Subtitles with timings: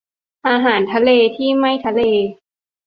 [0.47, 2.01] อาหารทะเลที่ไม่ทะเล